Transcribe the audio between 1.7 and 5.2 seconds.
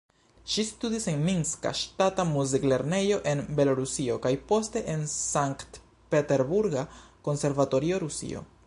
Ŝtata Muzik-Lernejo en Belorusio kaj poste en